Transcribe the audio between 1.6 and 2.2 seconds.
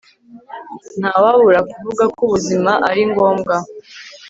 kuvuga ko